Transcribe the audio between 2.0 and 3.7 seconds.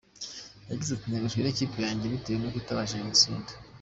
bitewe n’uko itabashije gutsinda.